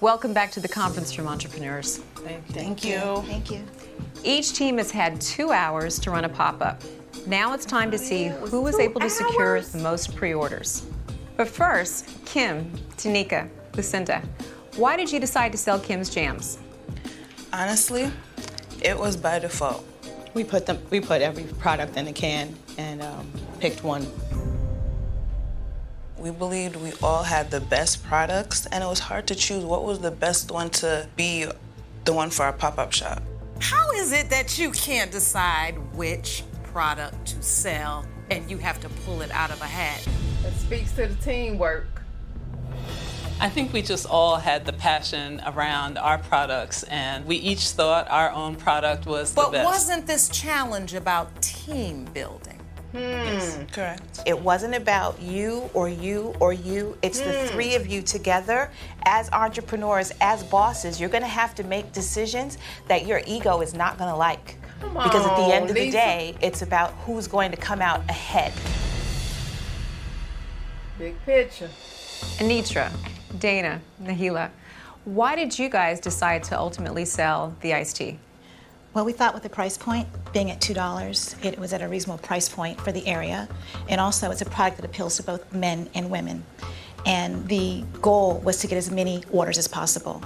[0.00, 1.98] Welcome back to the conference room, entrepreneurs.
[1.98, 2.54] Thank you.
[2.54, 3.22] Thank you.
[3.26, 3.64] Thank you.
[4.22, 6.82] Each team has had two hours to run a pop up.
[7.26, 10.84] Now it's time to see who was able to secure the most pre orders.
[11.38, 14.22] But first, Kim, Tanika, Lucinda,
[14.76, 16.58] why did you decide to sell Kim's jams?
[17.52, 18.10] Honestly,
[18.82, 19.84] it was by default.
[20.34, 20.78] We put them.
[20.90, 24.06] We put every product in a can and um, picked one.
[26.18, 29.84] We believed we all had the best products, and it was hard to choose what
[29.84, 31.46] was the best one to be
[32.04, 33.22] the one for our pop up shop.
[33.60, 38.88] How is it that you can't decide which product to sell and you have to
[38.88, 40.06] pull it out of a hat?
[40.42, 41.97] That speaks to the teamwork.
[43.40, 48.10] I think we just all had the passion around our products and we each thought
[48.10, 52.58] our own product was the But wasn't this challenge about team building?
[52.92, 54.22] Yes, correct.
[54.26, 56.96] It wasn't about you or you or you.
[57.02, 57.46] It's the Hmm.
[57.46, 58.70] three of you together.
[59.04, 63.72] As entrepreneurs, as bosses, you're going to have to make decisions that your ego is
[63.72, 64.56] not going to like.
[64.80, 68.00] Come because at the end of the day, it's about who's going to come out
[68.08, 68.52] ahead.
[70.98, 71.70] Big picture.
[72.38, 72.90] Anitra,
[73.38, 74.50] Dana, Nahila,
[75.04, 78.18] why did you guys decide to ultimately sell the iced tea?
[78.94, 82.18] Well, we thought with the price point being at $2, it was at a reasonable
[82.18, 83.48] price point for the area.
[83.88, 86.44] And also, it's a product that appeals to both men and women.
[87.06, 90.22] And the goal was to get as many orders as possible.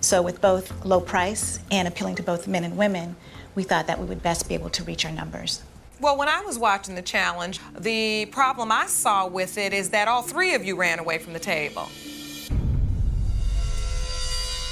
[0.00, 3.16] So, with both low price and appealing to both men and women,
[3.54, 5.62] we thought that we would best be able to reach our numbers.
[6.00, 10.08] Well, when I was watching the challenge, the problem I saw with it is that
[10.08, 11.88] all three of you ran away from the table.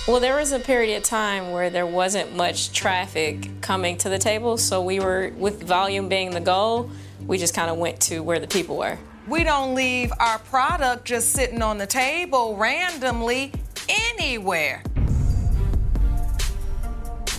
[0.06, 4.18] Well, there was a period of time where there wasn't much traffic coming to the
[4.18, 6.90] table, so we were, with volume being the goal,
[7.26, 8.98] we just kind of went to where the people were.
[9.26, 13.50] We don't leave our product just sitting on the table randomly
[13.88, 14.82] anywhere.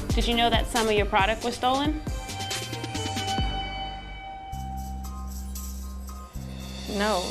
[0.07, 2.01] Did you know that some of your product was stolen?
[6.97, 7.23] No.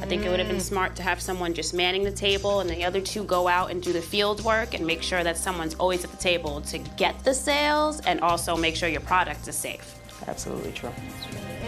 [0.00, 0.62] I think it would have been Mm.
[0.62, 3.82] smart to have someone just manning the table and the other two go out and
[3.82, 7.22] do the field work and make sure that someone's always at the table to get
[7.24, 9.94] the sales and also make sure your product is safe.
[10.28, 10.92] Absolutely true.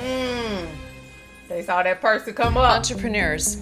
[0.03, 0.67] Mm.
[1.49, 2.77] They saw that person come up.
[2.77, 3.59] Entrepreneurs.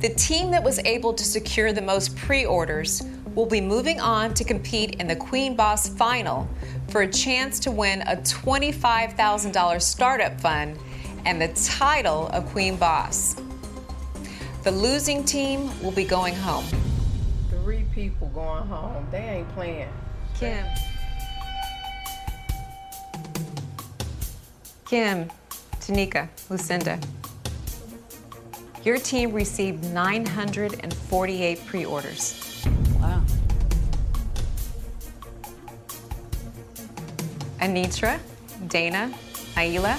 [0.00, 3.02] The team that was able to secure the most pre orders
[3.34, 6.48] will be moving on to compete in the Queen Boss Final
[6.88, 10.78] for a chance to win a $25,000 startup fund
[11.24, 13.36] and the title of Queen Boss.
[14.64, 16.64] The losing team will be going home.
[17.50, 19.06] Three people going home.
[19.10, 19.90] They ain't playing.
[20.38, 20.66] Kim.
[24.86, 25.30] Kim,
[25.80, 26.98] Tanika, Lucinda.
[28.84, 32.64] Your team received 948 pre orders.
[33.00, 33.22] Wow.
[37.60, 38.18] Anitra,
[38.68, 39.12] Dana,
[39.58, 39.98] Aila.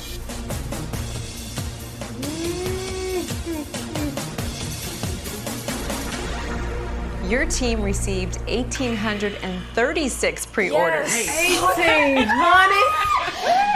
[7.27, 11.11] Your team received 1,836 pre orders.
[11.11, 12.85] 18, honey.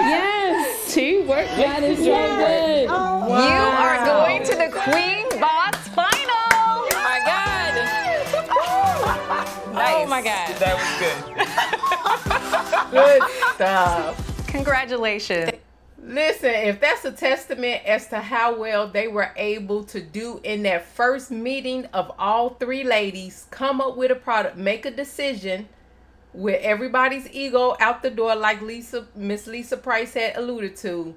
[0.02, 1.48] Yes, teamwork.
[1.48, 2.88] That is so good.
[2.92, 3.28] Oh.
[3.28, 6.30] You are going to the Queen Boss Final.
[6.54, 7.46] Oh my God.
[9.82, 10.56] Oh my God.
[10.60, 11.18] That was good.
[12.92, 13.22] Good
[13.56, 14.48] stuff.
[14.48, 15.52] Congratulations.
[16.10, 20.64] Listen, if that's a testament as to how well they were able to do in
[20.64, 25.70] that first meeting of all three ladies, come up with a product, make a decision
[26.34, 31.14] with everybody's ego out the door, like Lisa Miss Lisa Price had alluded to.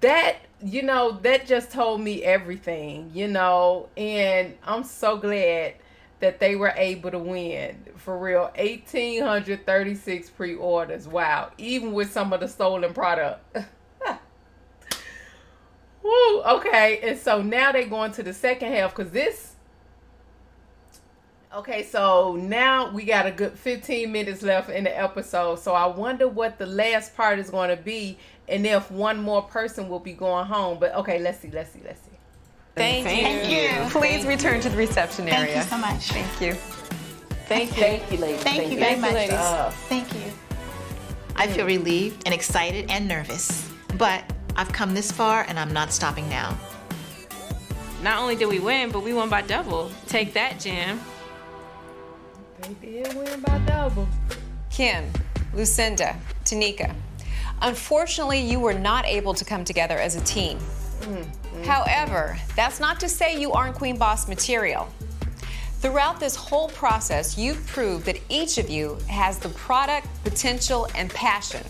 [0.00, 5.76] That you know, that just told me everything, you know, and I'm so glad
[6.20, 12.38] that they were able to win for real 1836 pre-orders wow even with some of
[12.40, 13.56] the stolen product
[16.02, 17.00] Woo, okay.
[17.02, 19.48] And so now they going to the second half because this.
[21.54, 25.58] Okay, so now we got a good 15 minutes left in the episode.
[25.58, 28.16] So I wonder what the last part is going to be
[28.48, 30.78] and if one more person will be going home.
[30.80, 32.08] But okay, let's see, let's see, let's see.
[32.74, 33.56] Thank, Thank you.
[33.56, 33.90] you.
[33.90, 35.46] Please Thank return to the reception area.
[35.46, 36.08] Thank you so much.
[36.08, 36.54] Thank you.
[37.46, 37.82] Thank you.
[37.82, 38.42] Thank you, ladies.
[38.42, 39.12] Thank you very much.
[39.12, 39.74] ladies.
[39.88, 40.32] Thank you.
[41.36, 44.24] I feel relieved and excited and nervous, but
[44.56, 46.56] I've come this far and I'm not stopping now.
[48.02, 49.90] Not only did we win, but we won by double.
[50.06, 51.00] Take that, Jim.
[52.60, 54.08] They did win by double.
[54.70, 55.04] Kim,
[55.54, 56.94] Lucinda, Tanika.
[57.60, 60.58] Unfortunately, you were not able to come together as a team.
[61.00, 61.62] Mm-hmm.
[61.62, 64.88] However, that's not to say you aren't Queen Boss material.
[65.78, 71.10] Throughout this whole process, you've proved that each of you has the product, potential, and
[71.10, 71.64] passion.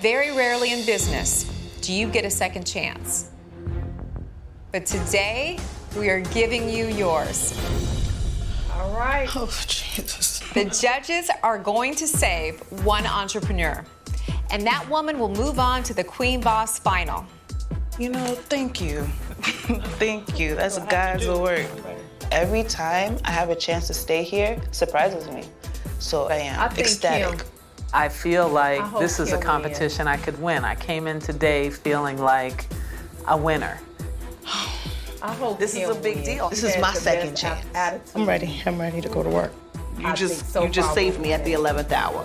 [0.00, 1.44] Very rarely in business
[1.80, 3.30] do you get a second chance.
[4.70, 5.58] But today,
[5.96, 7.58] we are giving you yours.
[8.74, 9.28] All right.
[9.34, 10.40] Oh, Jesus.
[10.52, 13.84] The judges are going to save one entrepreneur,
[14.50, 17.24] and that woman will move on to the Queen Boss Final.
[17.98, 19.02] You know, thank you.
[19.98, 20.56] thank you.
[20.56, 21.66] That's God's work.
[22.32, 25.44] Every time I have a chance to stay here, surprises me.
[25.98, 27.38] So I am I ecstatic.
[27.38, 27.55] Kim-
[27.92, 29.44] I feel like I this is a Kim wins.
[29.46, 30.64] competition I could win.
[30.64, 32.66] I came in today feeling like
[33.26, 33.78] a winner.
[35.22, 36.26] I hope This is a big wins.
[36.28, 36.48] deal.
[36.50, 37.64] This is my second chance.
[37.74, 38.10] attitude.
[38.14, 38.62] I'm ready.
[38.66, 39.52] I'm ready to go to work.
[39.98, 42.24] You I just so you just saved me at the 11th hour.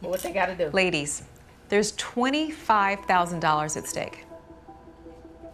[0.00, 0.68] What they got to do?
[0.70, 1.22] Ladies,
[1.68, 4.24] there's $25,000 at stake.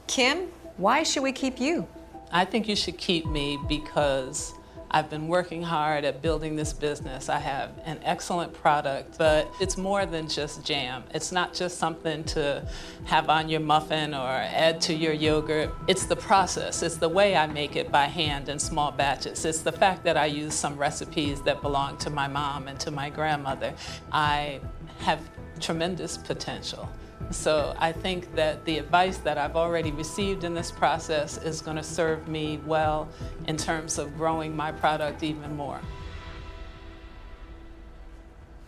[0.07, 1.87] Kim, why should we keep you?
[2.33, 4.55] I think you should keep me because
[4.92, 7.29] I've been working hard at building this business.
[7.29, 11.05] I have an excellent product, but it's more than just jam.
[11.14, 12.66] It's not just something to
[13.05, 15.70] have on your muffin or add to your yogurt.
[15.87, 16.83] It's the process.
[16.83, 19.44] It's the way I make it by hand in small batches.
[19.44, 22.90] It's the fact that I use some recipes that belong to my mom and to
[22.90, 23.72] my grandmother.
[24.11, 24.61] I
[24.98, 25.20] have
[25.61, 26.88] tremendous potential.
[27.31, 31.77] So I think that the advice that I've already received in this process is going
[31.77, 33.09] to serve me well
[33.47, 35.81] in terms of growing my product even more.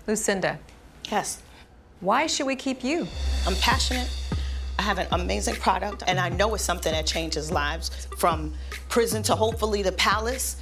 [0.07, 0.59] Lucinda,
[1.11, 1.42] Yes.
[2.01, 3.07] why should we keep you?
[3.46, 4.09] I'm passionate.
[4.79, 8.55] I have an amazing product, and I know it's something that changes lives from
[8.88, 10.57] prison to hopefully the palace.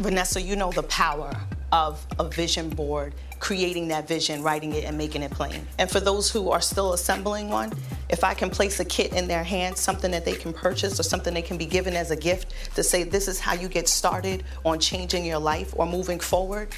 [0.00, 1.36] Vanessa, you know the power
[1.72, 5.66] of a vision board, creating that vision, writing it, and making it plain.
[5.78, 7.72] And for those who are still assembling one,
[8.08, 11.02] if I can place a kit in their hands, something that they can purchase or
[11.02, 13.88] something they can be given as a gift to say, this is how you get
[13.88, 16.68] started on changing your life or moving forward,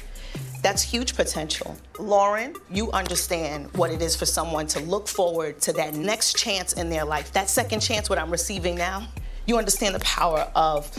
[0.61, 1.77] That's huge potential.
[1.99, 6.73] Lauren, you understand what it is for someone to look forward to that next chance
[6.73, 9.07] in their life, that second chance, what I'm receiving now.
[9.45, 10.89] You understand the power of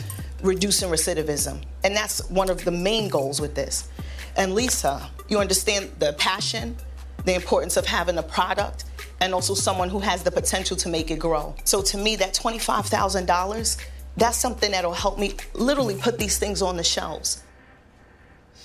[0.41, 1.61] reducing recidivism.
[1.83, 3.87] And that's one of the main goals with this.
[4.35, 6.77] And Lisa, you understand the passion,
[7.25, 8.85] the importance of having a product,
[9.19, 11.55] and also someone who has the potential to make it grow.
[11.63, 16.77] So to me, that $25,000, that's something that'll help me literally put these things on
[16.77, 17.43] the shelves.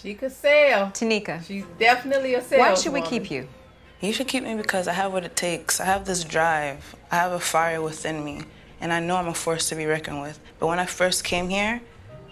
[0.02, 0.88] She could sell.
[0.88, 1.44] Tanika.
[1.46, 2.66] She's definitely a saleswoman.
[2.66, 3.48] Why should we keep you?
[4.00, 5.80] You should keep me because I have what it takes.
[5.80, 6.96] I have this drive.
[7.10, 8.42] I have a fire within me.
[8.82, 10.38] And I know I'm a force to be reckoned with.
[10.58, 11.80] But when I first came here,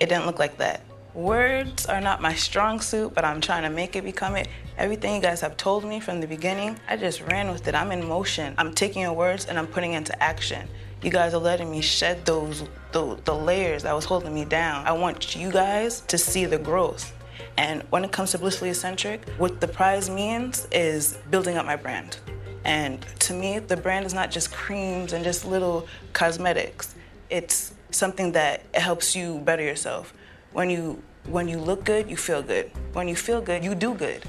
[0.00, 0.82] it didn't look like that.
[1.14, 4.48] Words are not my strong suit, but I'm trying to make it become it.
[4.76, 7.74] Everything you guys have told me from the beginning, I just ran with it.
[7.74, 8.54] I'm in motion.
[8.58, 10.68] I'm taking your words and I'm putting it into action.
[11.02, 14.86] You guys are letting me shed those the, the layers that was holding me down.
[14.86, 17.12] I want you guys to see the growth.
[17.58, 21.76] And when it comes to Blissfully Eccentric, what the prize means is building up my
[21.76, 22.18] brand.
[22.64, 26.94] And to me, the brand is not just creams and just little cosmetics.
[27.31, 30.12] It's something that helps you better yourself.
[30.53, 32.70] When you when you look good, you feel good.
[32.92, 34.25] When you feel good, you do good.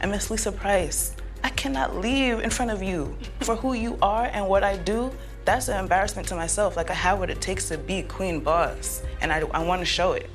[0.00, 4.26] And Miss Lisa Price, I cannot leave in front of you for who you are
[4.26, 5.10] and what I do.
[5.44, 6.76] That's an embarrassment to myself.
[6.76, 9.86] Like I have what it takes to be queen boss, and I, I want to
[9.86, 10.30] show it.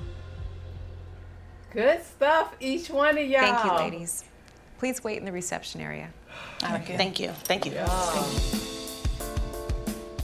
[1.71, 3.41] Good stuff, each one of y'all.
[3.41, 4.23] Thank you, ladies.
[4.79, 6.09] Please wait in the reception area.
[6.59, 7.29] Thank you.
[7.29, 7.73] Thank you.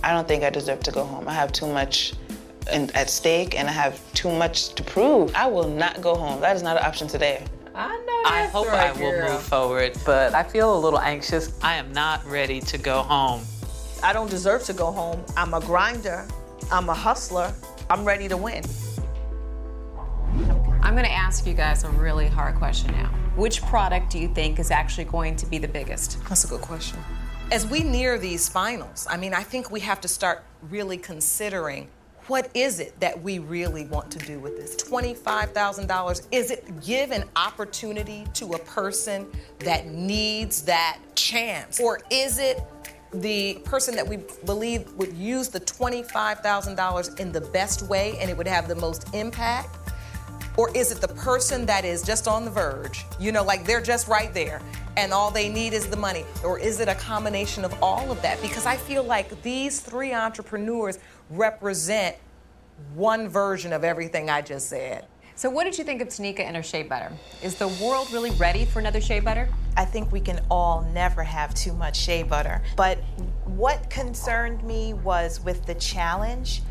[0.03, 1.27] I don't think I deserve to go home.
[1.27, 2.13] I have too much
[2.71, 5.33] in, at stake and I have too much to prove.
[5.35, 6.41] I will not go home.
[6.41, 7.43] That is not an option today.
[7.73, 11.57] I know I hope I will move forward, but I feel a little anxious.
[11.61, 13.43] I am not ready to go home.
[14.03, 15.23] I don't deserve to go home.
[15.35, 16.27] I'm a grinder.
[16.71, 17.53] I'm a hustler.
[17.89, 18.63] I'm ready to win.
[20.81, 23.11] I'm going to ask you guys a really hard question now.
[23.35, 26.23] Which product do you think is actually going to be the biggest?
[26.29, 26.99] That's a good question.
[27.51, 31.89] As we near these finals, I mean, I think we have to start really considering
[32.27, 34.77] what is it that we really want to do with this?
[34.77, 36.27] $25,000.
[36.31, 39.27] Is it give an opportunity to a person
[39.59, 41.81] that needs that chance?
[41.81, 42.63] Or is it
[43.11, 48.37] the person that we believe would use the $25,000 in the best way and it
[48.37, 49.84] would have the most impact?
[50.57, 53.05] Or is it the person that is just on the verge?
[53.19, 54.61] You know, like they're just right there
[54.97, 56.25] and all they need is the money?
[56.43, 58.41] Or is it a combination of all of that?
[58.41, 62.15] Because I feel like these three entrepreneurs represent
[62.93, 65.05] one version of everything I just said.
[65.37, 67.11] So, what did you think of Tanika and her shea butter?
[67.43, 69.49] Is the world really ready for another shea butter?
[69.75, 72.61] I think we can all never have too much shea butter.
[72.77, 72.99] But
[73.43, 76.61] what concerned me was with the challenge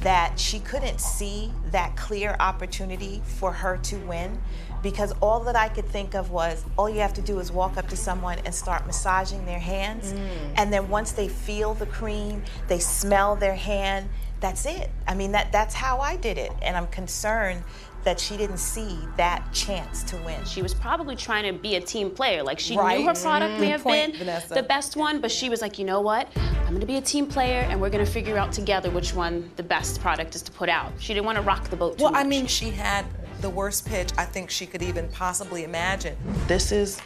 [0.00, 4.40] that she couldn't see that clear opportunity for her to win
[4.82, 7.76] because all that I could think of was all you have to do is walk
[7.76, 10.12] up to someone and start massaging their hands.
[10.12, 10.54] Mm.
[10.56, 14.08] And then once they feel the cream, they smell their hand,
[14.40, 14.90] that's it.
[15.06, 16.50] I mean, that, that's how I did it.
[16.62, 17.62] And I'm concerned
[18.04, 20.44] that she didn't see that chance to win.
[20.44, 22.42] She was probably trying to be a team player.
[22.42, 22.98] Like she Right.
[22.98, 24.54] knew her product may have point, been Vanessa.
[24.54, 26.28] the best one, but she was like, you know what?
[26.66, 29.62] I'm gonna be a team player and we're gonna figure out together which one the
[29.62, 30.92] best product is to put out.
[30.98, 33.04] She didn't want to rock the boat too Well, I mean, she had
[33.40, 36.16] the worst pitch I think she could even possibly imagine.
[36.48, 37.00] This is,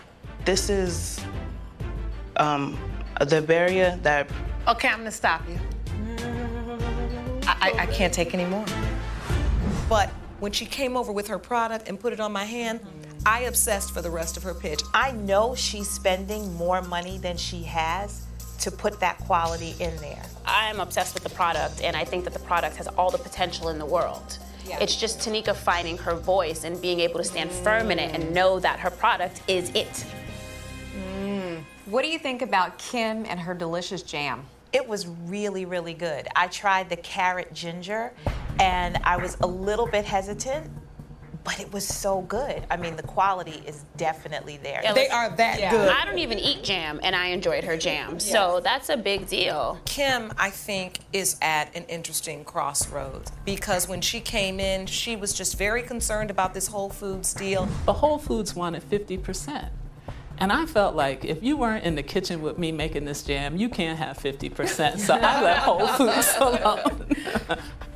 [0.44, 1.20] this is,
[2.36, 2.78] um,
[3.20, 4.28] the barrier that
[4.68, 5.58] Okay, I'm gonna stop you.
[7.46, 8.64] I, I, I can't take any more.
[9.88, 12.80] But when she came over with her product and put it on my hand,
[13.24, 14.82] I obsessed for the rest of her pitch.
[14.94, 18.22] I know she's spending more money than she has
[18.60, 20.22] to put that quality in there.
[20.44, 23.68] I'm obsessed with the product, and I think that the product has all the potential
[23.68, 24.38] in the world.
[24.80, 28.34] It's just Tanika finding her voice and being able to stand firm in it and
[28.34, 30.04] know that her product is it.
[30.96, 31.62] Mm.
[31.86, 34.44] What do you think about Kim and her delicious jam?
[34.72, 36.26] It was really, really good.
[36.34, 38.12] I tried the carrot ginger
[38.58, 40.70] and I was a little bit hesitant,
[41.46, 42.64] but it was so good.
[42.70, 44.80] I mean, the quality is definitely there.
[44.82, 45.88] Yeah, are that good.
[45.88, 48.18] I don't even eat jam, and I enjoyed her jam.
[48.18, 49.78] So that's a big deal.
[49.84, 55.32] Kim, I think, is at an interesting crossroads because when she came in, she was
[55.32, 57.68] just very concerned about this Whole Foods deal.
[57.84, 59.70] But Whole Foods wanted 50%.
[60.38, 63.56] And I felt like if you weren't in the kitchen with me making this jam,
[63.56, 64.98] you can't have 50%.
[64.98, 67.06] So I let Whole Foods alone.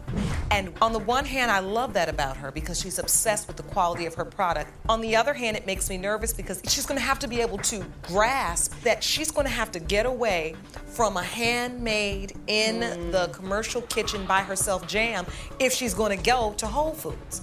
[0.50, 3.62] And on the one hand, I love that about her because she's obsessed with the
[3.62, 4.72] quality of her product.
[4.88, 7.40] On the other hand, it makes me nervous because she's going to have to be
[7.40, 12.80] able to grasp that she's going to have to get away from a handmade in
[13.12, 15.24] the commercial kitchen by herself jam
[15.60, 17.42] if she's going to go to Whole Foods.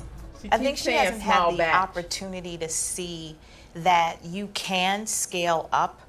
[0.52, 1.76] I think she hasn't had the batch.
[1.76, 3.38] opportunity to see
[3.74, 6.02] that you can scale up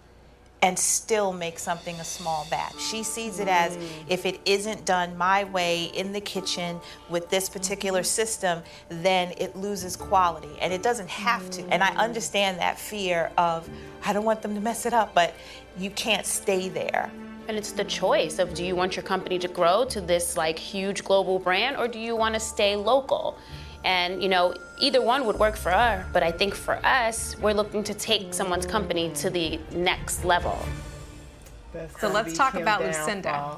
[0.61, 2.75] and still make something a small batch.
[2.81, 3.89] She sees it as Mm.
[4.09, 9.55] if it isn't done my way in the kitchen with this particular system, then it
[9.55, 10.57] loses quality.
[10.61, 11.63] And it doesn't have to.
[11.71, 13.69] And I understand that fear of,
[14.05, 15.35] I don't want them to mess it up, but
[15.79, 17.11] you can't stay there.
[17.47, 20.59] And it's the choice of do you want your company to grow to this like
[20.59, 23.39] huge global brand or do you want to stay local?
[23.89, 27.55] And you know, either one would work for her, but I think for us, we're
[27.55, 30.59] looking to take someone's company to the next level.
[31.99, 33.57] So let's talk about Lucinda.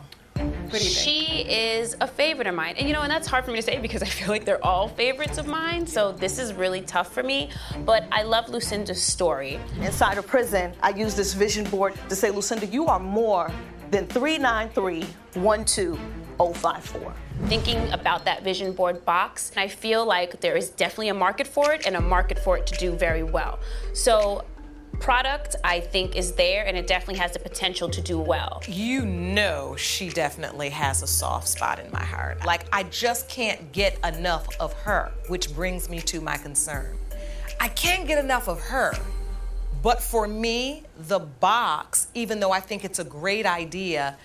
[0.72, 2.76] She is a favorite of mine.
[2.78, 4.64] And you know, and that's hard for me to say because I feel like they're
[4.64, 5.84] all favorites of mine.
[5.84, 7.50] So this is really tough for me.
[7.84, 9.58] But I love Lucinda's story.
[9.80, 13.50] Inside of prison, I use this vision board to say, Lucinda, you are more
[13.90, 15.04] than 393
[16.40, 17.14] 12054.
[17.48, 21.72] Thinking about that vision board box, I feel like there is definitely a market for
[21.72, 23.58] it and a market for it to do very well.
[23.92, 24.44] So
[25.00, 28.62] product I think is there and it definitely has the potential to do well.
[28.68, 32.44] You know she definitely has a soft spot in my heart.
[32.44, 36.96] Like I just can't get enough of her, which brings me to my concern.
[37.58, 38.92] I can't get enough of her.
[39.82, 44.18] But for me, the box, even though I think it's a great idea,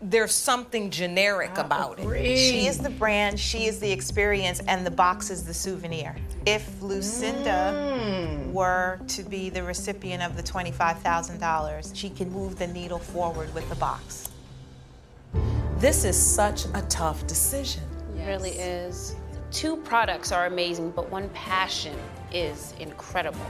[0.00, 2.38] there's something generic about it.
[2.38, 6.14] She is the brand, she is the experience, and the box is the souvenir.
[6.46, 8.52] If Lucinda mm.
[8.52, 13.68] were to be the recipient of the $25,000, she can move the needle forward with
[13.68, 14.28] the box.
[15.78, 17.82] This is such a tough decision.
[18.16, 19.16] It really is.
[19.50, 21.96] Two products are amazing, but one passion
[22.32, 23.40] is incredible.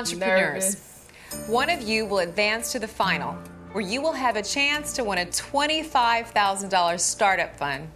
[0.00, 0.76] Entrepreneurs,
[1.30, 1.46] nervous.
[1.46, 3.34] one of you will advance to the final,
[3.72, 7.86] where you will have a chance to win a $25,000 startup fund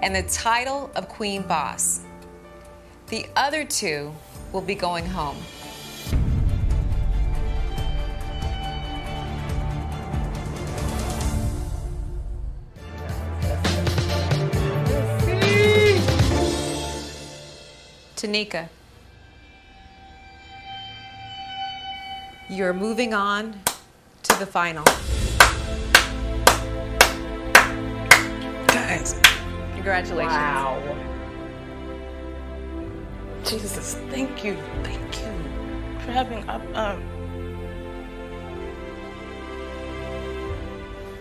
[0.00, 2.00] and the title of Queen Boss.
[3.06, 4.14] The other two
[4.52, 5.38] will be going home.
[18.16, 18.68] Tanika,
[22.50, 23.60] you're moving on
[24.22, 24.84] to the final.
[28.68, 29.20] Guys.
[29.74, 30.32] Congratulations.
[30.32, 30.82] Wow.
[33.44, 35.32] Jesus, thank you, thank you
[36.00, 36.62] for having up.
[36.76, 37.02] Um,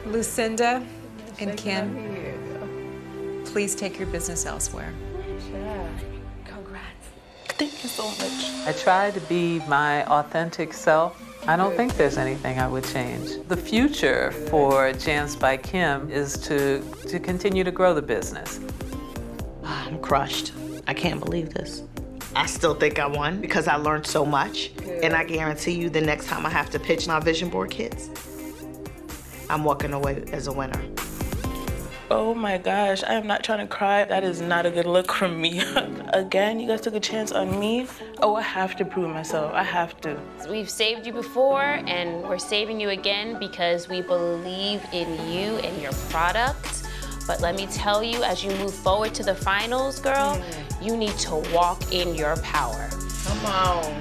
[0.06, 0.86] Lucinda
[1.40, 4.94] and Kim, please take your business elsewhere.
[7.58, 8.68] Thank you so much.
[8.68, 11.24] I try to be my authentic self.
[11.48, 13.48] I don't think there's anything I would change.
[13.48, 18.60] The future for Jams by Kim is to, to continue to grow the business.
[19.64, 20.54] I'm crushed.
[20.88, 21.84] I can't believe this.
[22.36, 24.72] I still think I won because I learned so much.
[25.02, 28.10] And I guarantee you, the next time I have to pitch my vision board kids,
[29.50, 30.82] I'm walking away as a winner.
[32.10, 34.06] Oh my gosh, I am not trying to cry.
[34.06, 35.60] That is not a good look from me.
[36.14, 37.86] Again, you guys took a chance on me.
[38.22, 39.52] Oh, I have to prove myself.
[39.54, 40.18] I have to.
[40.50, 45.82] We've saved you before and we're saving you again because we believe in you and
[45.82, 46.88] your product.
[47.28, 50.86] But let me tell you, as you move forward to the finals, girl, mm.
[50.86, 52.90] you need to walk in your power.
[53.26, 54.00] Come on.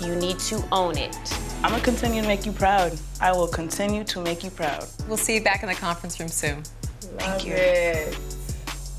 [0.00, 1.16] You need to own it.
[1.62, 2.98] I'm gonna continue to make you proud.
[3.22, 4.84] I will continue to make you proud.
[5.06, 6.64] We'll see you back in the conference room soon.
[7.18, 8.12] Thank you.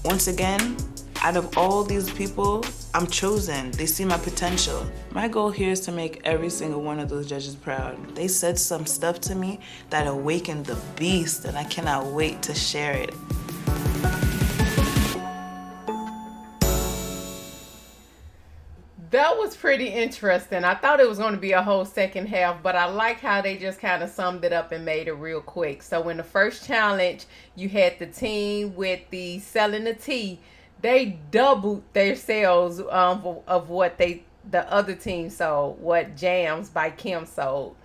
[0.05, 0.77] Once again,
[1.21, 2.63] out of all these people,
[2.93, 3.71] I'm chosen.
[3.71, 4.85] They see my potential.
[5.11, 8.15] My goal here is to make every single one of those judges proud.
[8.15, 9.59] They said some stuff to me
[9.89, 13.13] that awakened the beast, and I cannot wait to share it.
[19.63, 20.65] Pretty interesting.
[20.65, 23.41] I thought it was going to be a whole second half, but I like how
[23.41, 25.81] they just kind of summed it up and made it real quick.
[25.81, 30.41] So, in the first challenge, you had the team with the selling the tea.
[30.81, 36.89] They doubled their sales um, of what they the other team sold, what Jams by
[36.89, 37.77] Kim sold.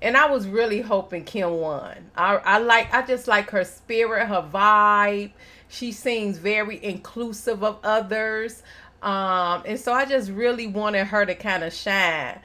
[0.00, 2.10] And I was really hoping Kim won.
[2.16, 5.32] I, I like I just like her spirit, her vibe.
[5.68, 8.62] She seems very inclusive of others.
[9.02, 12.40] Um, and so I just really wanted her to kind of shine.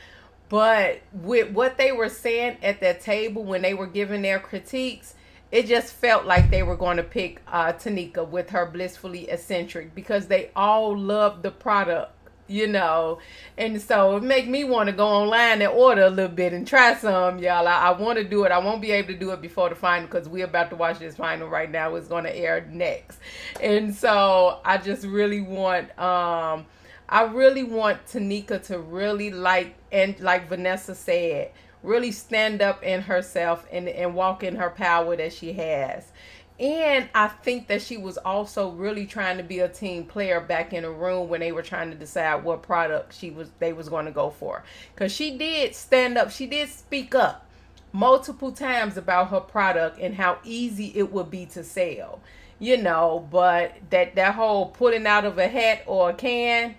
[0.50, 5.16] But with what they were saying at that table when they were giving their critiques,
[5.52, 9.96] it just felt like they were going to pick uh, Tanika with her blissfully eccentric
[9.96, 12.13] because they all loved the product.
[12.48, 13.20] You know.
[13.58, 16.68] And so it make me want to go online and order a little bit and
[16.68, 17.68] try some, y'all.
[17.68, 18.52] I, I want to do it.
[18.52, 21.00] I won't be able to do it before the final because we're about to watch
[21.00, 21.96] this final right now.
[21.96, 23.20] It's going to air next.
[23.62, 26.66] And so I just really want, um,
[27.10, 31.52] I really want Tanika to really like, and like Vanessa said,
[31.84, 36.12] really stand up in herself and, and walk in her power that she has.
[36.60, 40.72] And I think that she was also really trying to be a team player back
[40.72, 43.90] in the room when they were trying to decide what product she was they was
[43.90, 44.64] going to go for.
[44.96, 47.48] Cuz she did stand up, she did speak up
[47.92, 52.20] multiple times about her product and how easy it would be to sell.
[52.60, 56.76] You know, but that that whole putting out of a hat or a can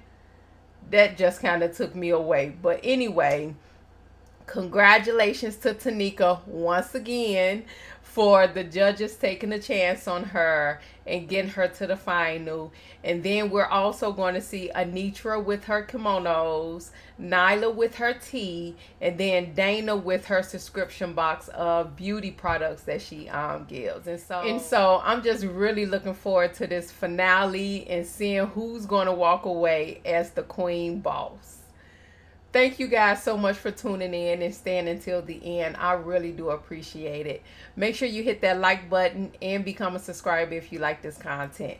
[0.91, 2.55] that just kind of took me away.
[2.63, 3.55] But anyway,
[4.47, 7.65] congratulations to Tanika once again
[8.15, 12.73] for the judges taking a chance on her and getting her to the final.
[13.03, 16.91] And then we're also going to see Anitra with her kimonos,
[17.21, 23.03] Nyla with her tea, and then Dana with her subscription box of beauty products that
[23.03, 24.07] she um gives.
[24.07, 28.87] And so and so I'm just really looking forward to this finale and seeing who's
[28.87, 31.54] going to walk away as the queen boss
[32.55, 35.77] thank you guys so much for tuning in and staying until the end.
[35.77, 37.43] I really do appreciate it.
[37.75, 41.19] Make sure you hit that like button and become a subscriber if you like this
[41.19, 41.79] content.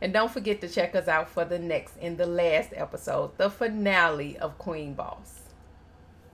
[0.00, 3.50] And don't forget to check us out for the next and the last episode, the
[3.50, 5.33] finale of Queen Boss.